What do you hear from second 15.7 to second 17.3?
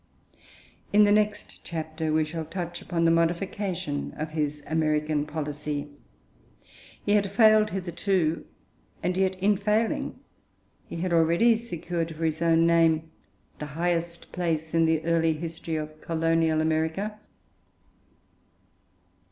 of Colonial America.